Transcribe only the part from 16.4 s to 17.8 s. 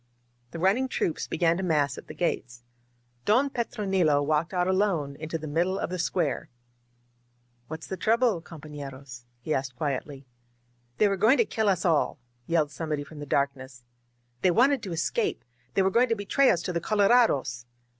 us to the colorados!"